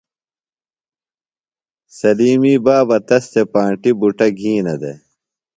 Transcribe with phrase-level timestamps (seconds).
[1.97, 4.99] سلِیمی بابہ تس تھےۡ پانٹیۡ بُٹہ گِھینہ دےۡ۔